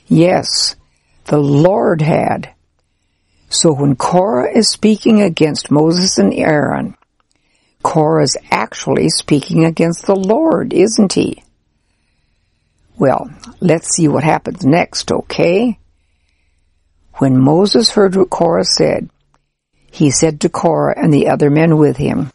[0.07, 0.77] Yes,
[1.25, 2.53] the Lord had.
[3.49, 6.97] So when Korah is speaking against Moses and Aaron,
[7.83, 11.43] Korah is actually speaking against the Lord, isn't he?
[12.97, 13.29] Well,
[13.61, 15.77] let's see what happens next, okay?
[17.15, 19.11] When Moses heard what Korah said,
[19.91, 22.31] he said to Korah and the other men with him,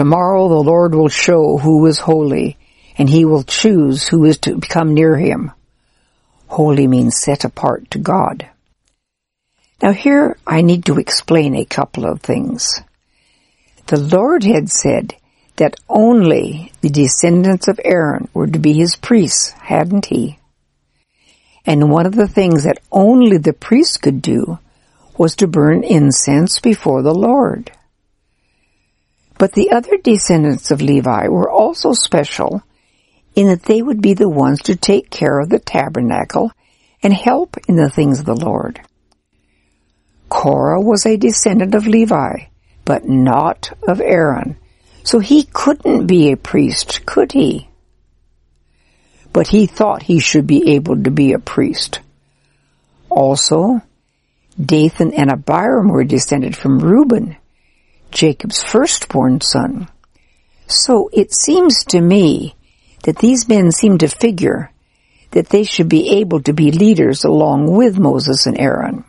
[0.00, 2.56] Tomorrow the Lord will show who is holy,
[2.96, 5.52] and he will choose who is to come near him.
[6.46, 8.48] Holy means set apart to God.
[9.82, 12.80] Now here I need to explain a couple of things.
[13.88, 15.16] The Lord had said
[15.56, 20.38] that only the descendants of Aaron were to be his priests, hadn't he?
[21.66, 24.60] And one of the things that only the priests could do
[25.18, 27.72] was to burn incense before the Lord.
[29.40, 32.62] But the other descendants of Levi were also special
[33.34, 36.52] in that they would be the ones to take care of the tabernacle
[37.02, 38.82] and help in the things of the Lord.
[40.28, 42.48] Korah was a descendant of Levi,
[42.84, 44.58] but not of Aaron,
[45.04, 47.66] so he couldn't be a priest, could he?
[49.32, 52.00] But he thought he should be able to be a priest.
[53.08, 53.80] Also,
[54.62, 57.38] Dathan and Abiram were descended from Reuben,
[58.10, 59.88] Jacob's firstborn son.
[60.66, 62.54] So it seems to me
[63.04, 64.70] that these men seem to figure
[65.32, 69.04] that they should be able to be leaders along with Moses and Aaron.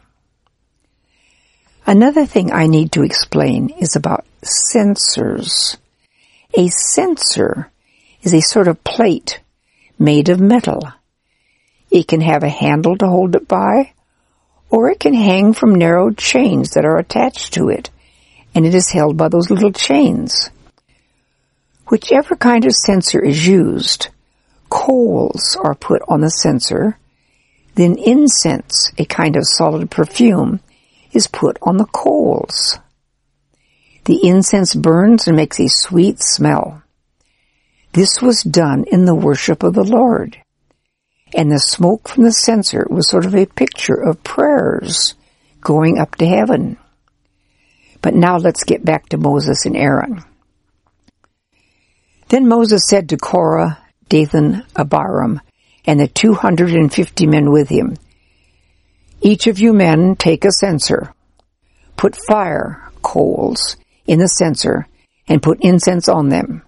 [1.86, 5.78] Another thing I need to explain is about censers.
[6.54, 7.72] A censer
[8.22, 9.42] is a sort of plate
[9.98, 10.92] made of metal.
[11.90, 13.94] It can have a handle to hold it by,
[14.70, 17.90] or it can hang from narrow chains that are attached to it,
[18.54, 20.50] and it is held by those little chains.
[21.88, 24.10] Whichever kind of censer is used,
[24.70, 26.98] coals are put on the censer,
[27.76, 30.60] then incense, a kind of solid perfume,
[31.12, 32.80] is put on the coals.
[34.06, 36.82] The incense burns and makes a sweet smell.
[37.94, 40.38] This was done in the worship of the Lord.
[41.36, 45.14] And the smoke from the censer was sort of a picture of prayers
[45.62, 46.78] going up to heaven.
[48.02, 50.24] But now let's get back to Moses and Aaron.
[52.30, 53.78] Then Moses said to Korah,
[54.10, 55.42] Dathan, Abiram,
[55.86, 57.98] and the 250 men with him,
[59.22, 61.14] Each of you men take a censer,
[61.98, 64.88] put fire, coals, in the censer,
[65.28, 66.64] and put incense on them.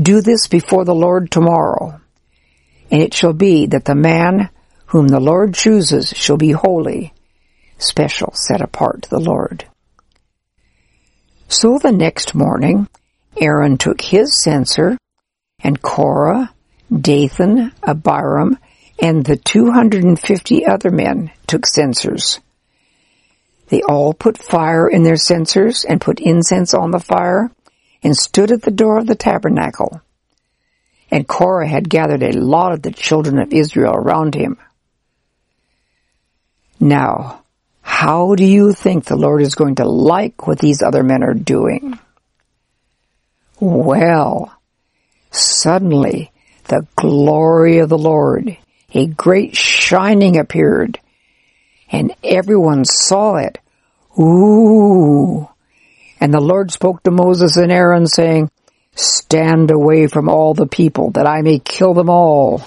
[0.00, 2.00] Do this before the Lord tomorrow.
[2.90, 4.50] And it shall be that the man
[4.86, 7.12] whom the Lord chooses shall be holy,
[7.78, 9.67] special, set apart to the Lord.
[11.48, 12.88] So the next morning,
[13.40, 14.98] Aaron took his censer,
[15.64, 16.52] and Korah,
[16.94, 18.58] Dathan, Abiram,
[19.00, 22.40] and the 250 other men took censers.
[23.68, 27.50] They all put fire in their censers and put incense on the fire
[28.02, 30.02] and stood at the door of the tabernacle.
[31.10, 34.58] And Korah had gathered a lot of the children of Israel around him.
[36.78, 37.42] Now,
[37.88, 41.32] how do you think the Lord is going to like what these other men are
[41.32, 41.98] doing?
[43.58, 44.54] Well,
[45.30, 46.30] suddenly
[46.66, 48.56] the glory of the Lord,
[48.92, 51.00] a great shining appeared,
[51.90, 53.58] and everyone saw it.
[54.20, 55.48] Ooh!
[56.20, 58.50] And the Lord spoke to Moses and Aaron saying,
[58.94, 62.62] Stand away from all the people, that I may kill them all.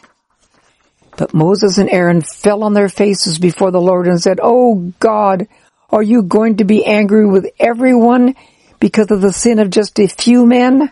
[1.18, 5.48] But Moses and Aaron fell on their faces before the Lord and said, Oh God,
[5.90, 8.36] are you going to be angry with everyone
[8.80, 10.92] because of the sin of just a few men?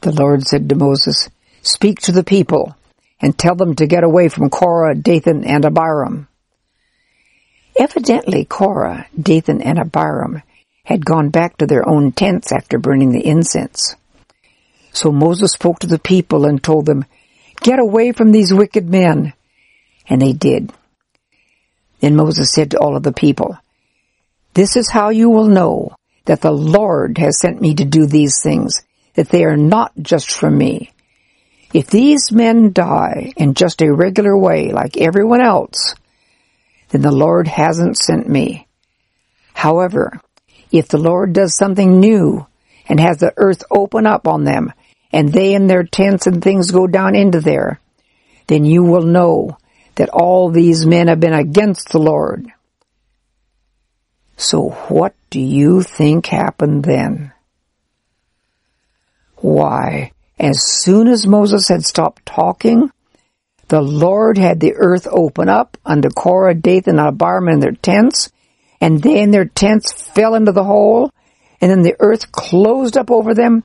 [0.00, 1.28] The Lord said to Moses,
[1.62, 2.74] Speak to the people
[3.20, 6.26] and tell them to get away from Korah, Dathan, and Abiram.
[7.78, 10.42] Evidently Korah, Dathan, and Abiram
[10.84, 13.94] had gone back to their own tents after burning the incense.
[14.92, 17.04] So Moses spoke to the people and told them,
[17.62, 19.32] Get away from these wicked men.
[20.08, 20.72] And they did.
[22.00, 23.56] Then Moses said to all of the people,
[24.54, 25.94] This is how you will know
[26.24, 28.82] that the Lord has sent me to do these things,
[29.14, 30.90] that they are not just from me.
[31.72, 35.94] If these men die in just a regular way like everyone else,
[36.88, 38.66] then the Lord hasn't sent me.
[39.54, 40.20] However,
[40.72, 42.46] if the Lord does something new
[42.88, 44.72] and has the earth open up on them,
[45.12, 47.80] and they and their tents and things go down into there,
[48.46, 49.58] then you will know
[49.96, 52.52] that all these men have been against the Lord.
[54.36, 57.32] So what do you think happened then?
[59.36, 62.90] Why, as soon as Moses had stopped talking,
[63.68, 68.30] the Lord had the earth open up unto Korah, Dathan, and Abiram in their tents,
[68.80, 71.12] and they and their tents fell into the hole,
[71.60, 73.62] and then the earth closed up over them,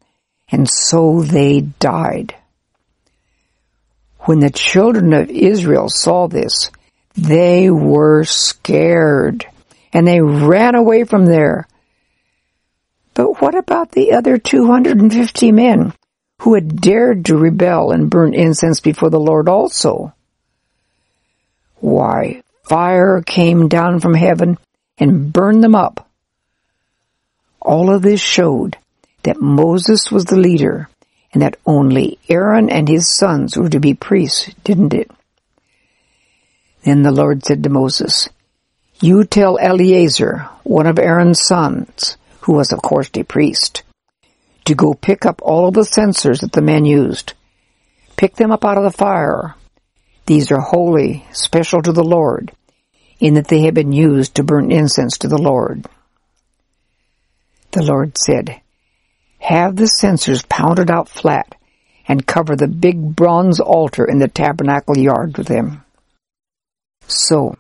[0.52, 2.36] and so they died.
[4.22, 6.72] When the children of Israel saw this,
[7.16, 9.46] they were scared,
[9.94, 11.68] and they ran away from there.
[13.14, 15.94] But what about the other 250 men
[16.42, 20.14] who had dared to rebel and burn incense before the Lord also?
[21.76, 24.58] Why, fire came down from heaven
[24.98, 26.10] and burned them up.
[27.62, 28.78] All of this showed
[29.26, 30.88] that Moses was the leader
[31.34, 35.12] and that only Aaron and his sons were to be priests, didn't it?
[36.84, 38.30] Then the Lord said to Moses,
[39.02, 43.84] You tell Eleazar, one of Aaron's sons, who was of course a priest,
[44.66, 47.34] to go pick up all the censers that the men used.
[48.16, 49.56] Pick them up out of the fire.
[50.28, 52.52] These are holy, special to the Lord,
[53.20, 55.88] in that they have been used to burn incense to the Lord.
[57.72, 58.62] The Lord said,
[59.46, 61.54] Have the censers pounded out flat
[62.08, 65.84] and cover the big bronze altar in the tabernacle yard with them.
[67.06, 67.56] So,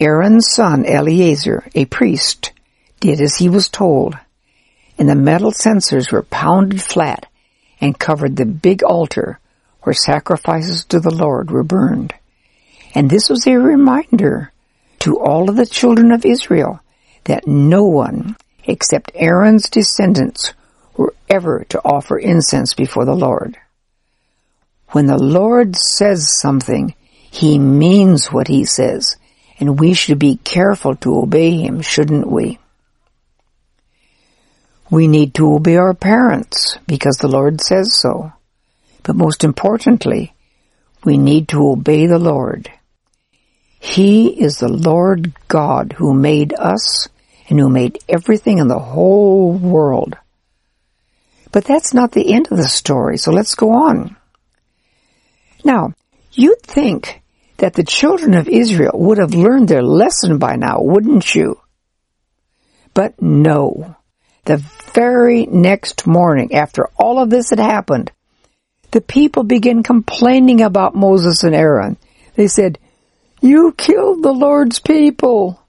[0.00, 2.52] Aaron's son Eleazar, a priest,
[3.00, 4.16] did as he was told,
[4.96, 7.26] and the metal censers were pounded flat
[7.78, 9.38] and covered the big altar
[9.82, 12.14] where sacrifices to the Lord were burned.
[12.94, 14.50] And this was a reminder
[15.00, 16.80] to all of the children of Israel
[17.24, 20.54] that no one except Aaron's descendants
[21.30, 23.56] ever to offer incense before the Lord.
[24.90, 26.94] When the Lord says something,
[27.30, 29.16] He means what He says,
[29.58, 32.58] and we should be careful to obey Him, shouldn't we?
[34.90, 38.32] We need to obey our parents because the Lord says so.
[39.02, 40.34] But most importantly,
[41.04, 42.70] we need to obey the Lord.
[43.80, 47.08] He is the Lord God who made us
[47.48, 50.16] and who made everything in the whole world.
[51.52, 54.16] But that's not the end of the story, so let's go on.
[55.64, 55.94] Now,
[56.32, 57.22] you'd think
[57.58, 61.60] that the children of Israel would have learned their lesson by now, wouldn't you?
[62.94, 63.96] But no.
[64.44, 64.58] The
[64.94, 68.12] very next morning, after all of this had happened,
[68.90, 71.96] the people began complaining about Moses and Aaron.
[72.34, 72.78] They said,
[73.40, 75.62] You killed the Lord's people.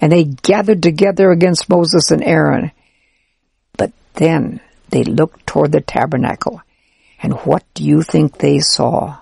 [0.00, 2.72] And they gathered together against Moses and Aaron.
[3.76, 4.60] But then
[4.92, 6.62] they looked toward the tabernacle.
[7.22, 9.18] And what do you think they saw?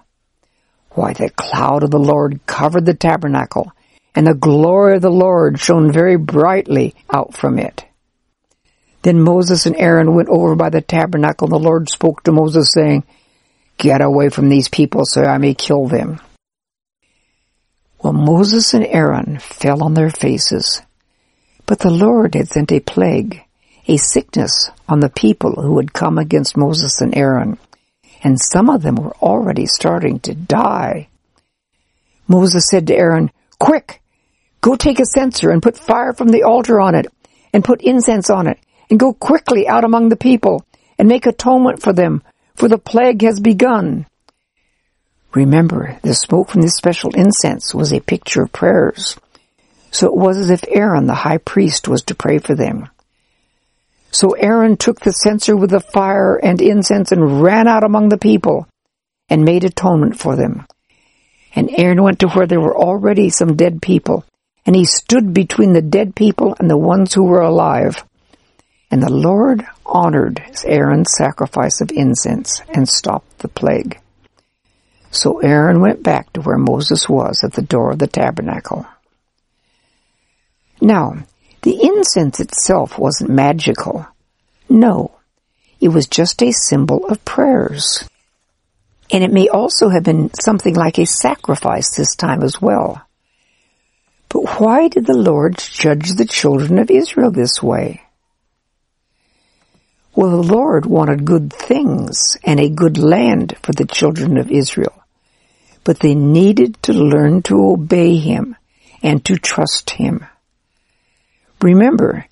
[0.90, 3.72] Why, the cloud of the Lord covered the tabernacle,
[4.14, 7.84] and the glory of the Lord shone very brightly out from it.
[9.02, 12.72] Then Moses and Aaron went over by the tabernacle, and the Lord spoke to Moses,
[12.72, 13.04] saying,
[13.78, 16.20] Get away from these people so I may kill them.
[18.02, 20.82] Well, Moses and Aaron fell on their faces,
[21.66, 23.42] but the Lord had sent a plague,
[23.90, 27.58] a sickness on the people who had come against Moses and Aaron,
[28.22, 31.08] and some of them were already starting to die.
[32.28, 34.00] Moses said to Aaron, Quick!
[34.60, 37.06] Go take a censer and put fire from the altar on it,
[37.52, 38.60] and put incense on it,
[38.90, 40.64] and go quickly out among the people
[40.96, 42.22] and make atonement for them,
[42.54, 44.06] for the plague has begun.
[45.34, 49.16] Remember, the smoke from this special incense was a picture of prayers.
[49.90, 52.88] So it was as if Aaron, the high priest, was to pray for them.
[54.10, 58.18] So Aaron took the censer with the fire and incense and ran out among the
[58.18, 58.66] people
[59.28, 60.66] and made atonement for them.
[61.54, 64.24] And Aaron went to where there were already some dead people,
[64.66, 68.04] and he stood between the dead people and the ones who were alive.
[68.90, 74.00] And the Lord honored Aaron's sacrifice of incense and stopped the plague.
[75.12, 78.86] So Aaron went back to where Moses was at the door of the tabernacle.
[80.80, 81.14] Now,
[81.62, 84.06] the incense itself wasn't magical.
[84.68, 85.12] No,
[85.80, 88.08] it was just a symbol of prayers.
[89.10, 93.02] And it may also have been something like a sacrifice this time as well.
[94.28, 98.02] But why did the Lord judge the children of Israel this way?
[100.14, 104.94] Well, the Lord wanted good things and a good land for the children of Israel,
[105.82, 108.56] but they needed to learn to obey Him
[109.02, 110.26] and to trust Him.
[111.62, 112.26] Remember,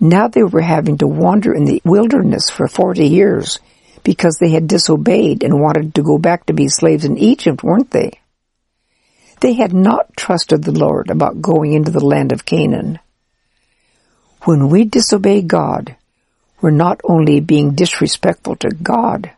[0.00, 3.58] now they were having to wander in the wilderness for 40 years
[4.02, 7.90] because they had disobeyed and wanted to go back to be slaves in Egypt, weren't
[7.90, 8.20] they?
[9.40, 12.98] They had not trusted the Lord about going into the land of Canaan.
[14.42, 15.96] When we disobey God,
[16.60, 19.30] we're not only being disrespectful to God,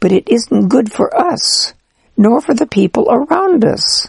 [0.00, 1.74] but it isn't good for us,
[2.16, 4.08] nor for the people around us.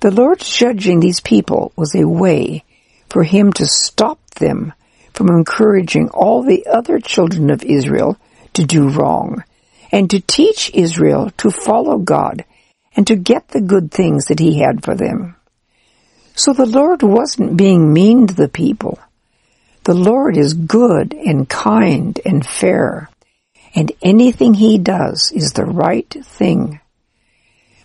[0.00, 2.64] The Lord's judging these people was a way
[3.10, 4.72] for him to stop them
[5.12, 8.16] from encouraging all the other children of Israel
[8.54, 9.42] to do wrong,
[9.90, 12.44] and to teach Israel to follow God
[12.94, 15.36] and to get the good things that he had for them.
[16.34, 18.98] So the Lord wasn't being mean to the people.
[19.84, 23.08] The Lord is good and kind and fair,
[23.74, 26.80] and anything He does is the right thing.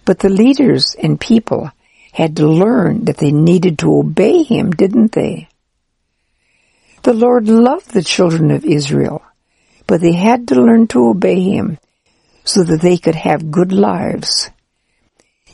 [0.05, 1.71] But the leaders and people
[2.13, 5.49] had to learn that they needed to obey Him, didn't they?
[7.01, 9.23] The Lord loved the children of Israel,
[9.87, 11.79] but they had to learn to obey Him
[12.45, 14.49] so that they could have good lives.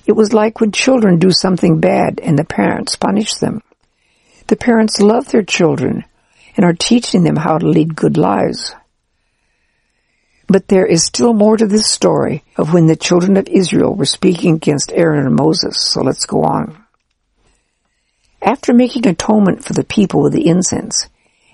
[0.06, 3.62] It was like when children do something bad and the parents punish them.
[4.48, 6.04] The parents love their children
[6.58, 8.76] and are teaching them how to lead good lives.
[10.50, 14.06] But there is still more to this story of when the children of Israel were
[14.06, 16.84] speaking against Aaron and Moses, so let's go on.
[18.42, 21.08] After making atonement for the people with the incense,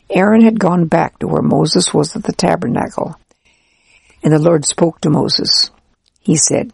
[0.09, 3.19] Aaron had gone back to where Moses was at the tabernacle.
[4.23, 5.71] And the Lord spoke to Moses.
[6.21, 6.71] He said,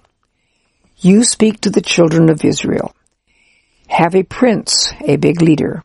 [0.97, 2.93] You speak to the children of Israel.
[3.88, 5.84] Have a prince, a big leader,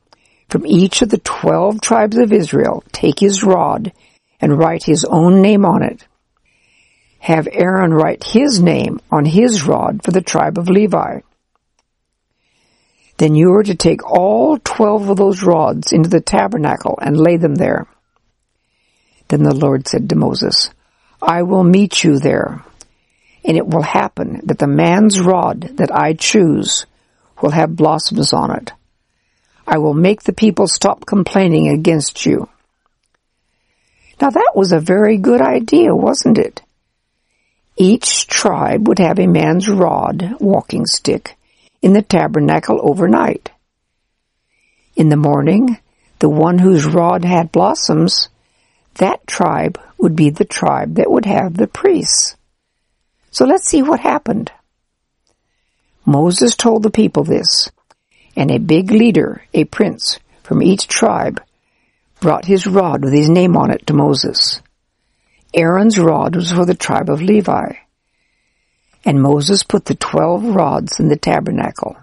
[0.51, 3.93] from each of the twelve tribes of Israel take his rod
[4.39, 6.07] and write his own name on it.
[7.27, 11.23] Have Aaron write his name on his rod for the tribe of Levi.
[13.17, 17.37] Then you are to take all twelve of those rods into the tabernacle and lay
[17.37, 17.89] them there.
[19.27, 20.71] Then the Lord said to Moses,
[21.21, 22.63] I will meet you there,
[23.45, 26.87] and it will happen that the man's rod that I choose
[27.43, 28.71] will have blossoms on it.
[29.67, 32.49] I will make the people stop complaining against you.
[34.21, 36.63] Now that was a very good idea, wasn't it?
[37.77, 41.37] Each tribe would have a man's rod, walking stick,
[41.83, 43.51] in the tabernacle overnight.
[44.97, 45.79] In the morning,
[46.19, 48.31] the one whose rod had blossoms,
[48.95, 52.37] that tribe would be the tribe that would have the priests.
[53.31, 54.51] So let's see what happened.
[56.07, 57.71] Moses told the people this,
[58.35, 61.43] and a big leader, a prince from each tribe,
[62.21, 64.63] brought his rod with his name on it to Moses.
[65.57, 67.73] Aaron's rod was for the tribe of Levi.
[69.05, 71.97] And Moses put the twelve rods in the tabernacle.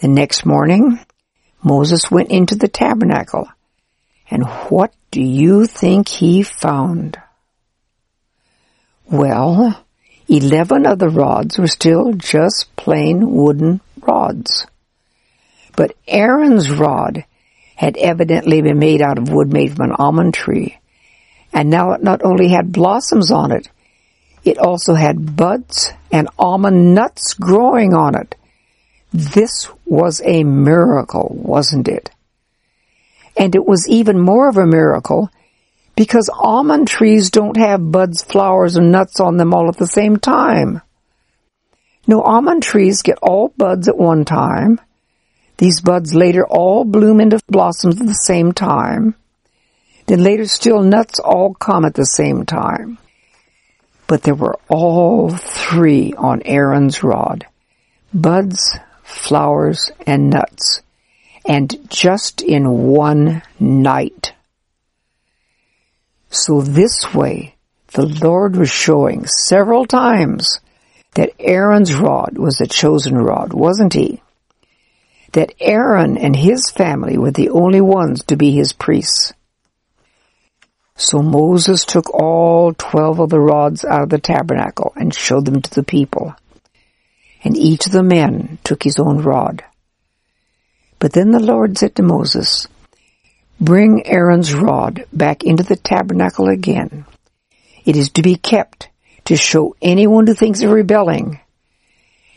[0.00, 1.00] The next morning,
[1.62, 3.48] Moses went into the tabernacle,
[4.30, 7.16] and what do you think he found?
[9.10, 9.82] Well,
[10.28, 14.66] eleven of the rods were still just plain wooden rods.
[15.74, 17.24] But Aaron's rod
[17.76, 20.78] had evidently been made out of wood made from an almond tree,
[21.54, 23.70] and now it not only had blossoms on it,
[24.44, 28.34] it also had buds and almond nuts growing on it.
[29.12, 32.10] This was a miracle, wasn't it?
[33.38, 35.30] And it was even more of a miracle
[35.96, 40.18] because almond trees don't have buds, flowers, and nuts on them all at the same
[40.18, 40.82] time.
[42.06, 44.80] No, almond trees get all buds at one time.
[45.56, 49.14] These buds later all bloom into blossoms at the same time.
[50.06, 52.98] Then later still nuts all come at the same time.
[54.06, 57.46] But there were all three on Aaron's rod.
[58.12, 60.82] Buds, flowers, and nuts.
[61.46, 64.34] And just in one night.
[66.30, 67.54] So this way,
[67.92, 70.60] the Lord was showing several times
[71.14, 74.20] that Aaron's rod was the chosen rod, wasn't he?
[75.32, 79.32] That Aaron and his family were the only ones to be his priests.
[80.96, 85.60] So Moses took all twelve of the rods out of the tabernacle and showed them
[85.60, 86.34] to the people.
[87.42, 89.64] And each of the men took his own rod.
[90.98, 92.68] But then the Lord said to Moses,
[93.60, 97.04] Bring Aaron's rod back into the tabernacle again.
[97.84, 98.88] It is to be kept
[99.26, 101.40] to show anyone who thinks of rebelling.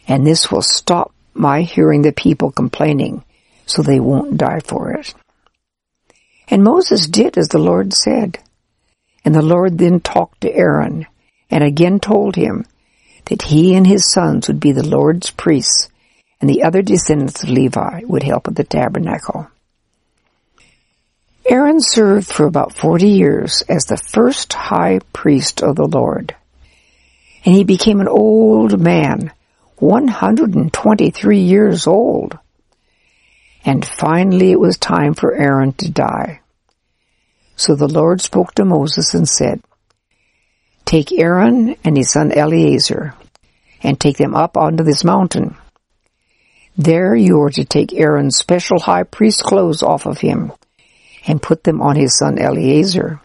[0.08, 3.24] And this will stop my hearing the people complaining
[3.66, 5.14] so they won't die for it.
[6.50, 8.40] And Moses did as the Lord said.
[9.28, 11.06] And the Lord then talked to Aaron
[11.52, 12.66] and again told him
[13.26, 15.90] that he and his sons would be the Lord's priests
[16.40, 19.50] and the other descendants of Levi would help at the tabernacle.
[21.46, 26.34] Aaron served for about 40 years as the first high priest of the Lord.
[27.44, 29.34] And he became an old man,
[29.76, 32.40] 123 years old.
[33.66, 36.40] And finally it was time for Aaron to die.
[37.58, 39.62] So the Lord spoke to Moses and said,
[40.86, 43.16] Take Aaron and his son Eleazar,
[43.82, 45.58] and take them up onto this mountain.
[46.78, 50.54] There you are to take Aaron's special high priest clothes off of him,
[51.26, 53.20] and put them on his son Eleazar.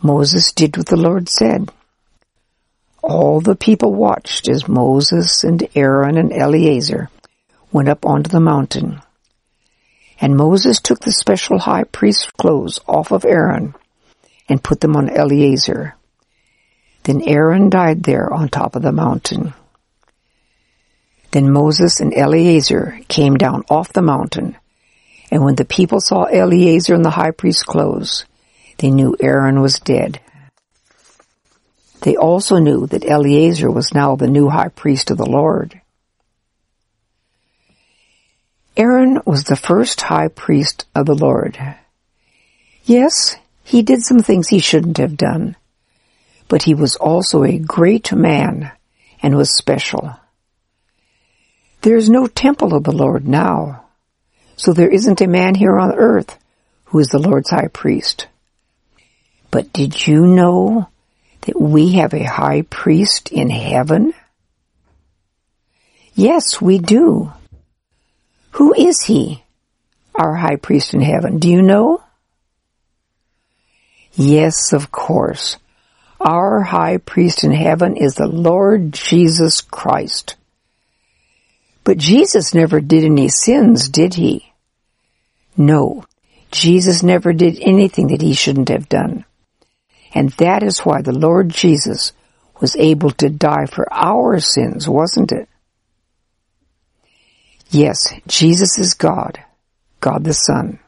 [0.00, 1.72] Moses did what the Lord said.
[3.02, 7.10] All the people watched as Moses and Aaron and Eleazar
[7.72, 9.02] went up onto the mountain.
[10.20, 13.74] And Moses took the special high priest's clothes off of Aaron
[14.48, 15.94] and put them on Eleazar.
[17.04, 19.54] Then Aaron died there on top of the mountain.
[21.32, 24.56] Then Moses and Eleazar came down off the mountain,
[25.30, 28.24] and when the people saw Eleazar in the high priest's clothes,
[28.78, 30.20] they knew Aaron was dead.
[32.02, 35.80] They also knew that Eleazar was now the new high priest of the Lord.
[38.76, 41.58] Aaron was the first high priest of the Lord.
[42.84, 45.56] Yes, he did some things he shouldn't have done,
[46.48, 48.70] but he was also a great man
[49.22, 50.14] and was special.
[51.80, 53.84] There is no temple of the Lord now,
[54.56, 56.36] so there isn't a man here on earth
[56.86, 58.26] who is the Lord's high priest.
[59.50, 60.88] But did you know
[61.42, 64.12] that we have a high priest in heaven?
[66.14, 67.32] Yes, we do.
[68.56, 69.44] Who is he?
[70.14, 71.38] Our high priest in heaven.
[71.38, 72.02] Do you know?
[74.14, 75.58] Yes, of course.
[76.18, 80.36] Our high priest in heaven is the Lord Jesus Christ.
[81.84, 84.50] But Jesus never did any sins, did he?
[85.54, 86.04] No.
[86.50, 89.26] Jesus never did anything that he shouldn't have done.
[90.14, 92.14] And that is why the Lord Jesus
[92.58, 95.46] was able to die for our sins, wasn't it?
[97.70, 99.42] Yes, Jesus is God,
[100.00, 100.78] God the Son.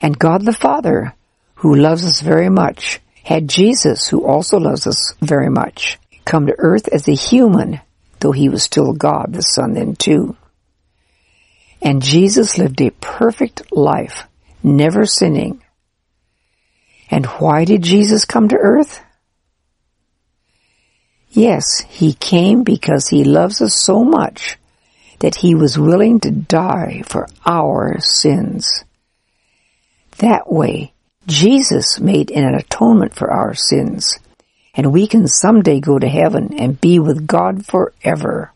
[0.00, 1.14] And God the Father,
[1.56, 6.54] who loves us very much, had Jesus, who also loves us very much, come to
[6.58, 7.80] earth as a human,
[8.20, 10.36] though he was still God the Son then too.
[11.80, 14.24] And Jesus lived a perfect life,
[14.62, 15.62] never sinning,
[17.12, 19.02] and why did Jesus come to earth?
[21.28, 24.56] Yes, he came because he loves us so much
[25.22, 28.84] that he was willing to die for our sins.
[30.18, 30.92] That way,
[31.28, 34.18] Jesus made an atonement for our sins,
[34.74, 38.52] and we can someday go to heaven and be with God forever.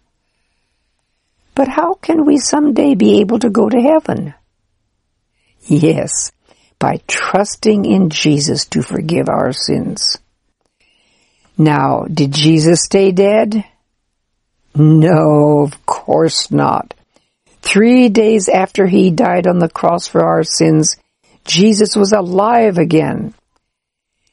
[1.54, 4.34] But how can we someday be able to go to heaven?
[5.66, 6.32] Yes,
[6.80, 10.18] by trusting in Jesus to forgive our sins.
[11.56, 13.64] Now, did Jesus stay dead?
[14.74, 16.94] No, of course not.
[17.62, 20.96] Three days after he died on the cross for our sins,
[21.44, 23.34] Jesus was alive again.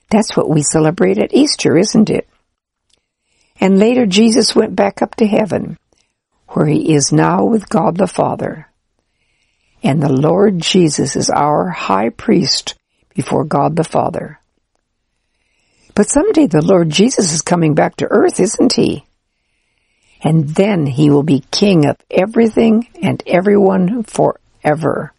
[0.10, 2.28] That's what we celebrate at Easter, isn't it?
[3.60, 5.78] And later Jesus went back up to heaven,
[6.50, 8.68] where he is now with God the Father
[9.84, 12.76] and the Lord Jesus is our high priest
[13.14, 14.40] before God the Father.
[15.94, 19.06] But someday the Lord Jesus is coming back to earth, isn't he?
[20.24, 25.14] And then he will be king of everything and everyone forever.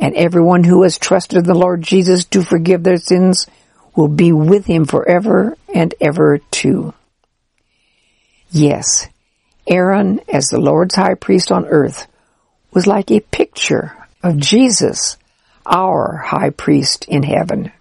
[0.00, 3.46] And everyone who has trusted the Lord Jesus to forgive their sins
[3.94, 6.94] will be with him forever and ever too.
[8.50, 9.08] Yes,
[9.66, 12.06] Aaron, as the Lord's high priest on earth,
[12.72, 15.18] was like a picture of Jesus,
[15.66, 17.72] our high priest in heaven.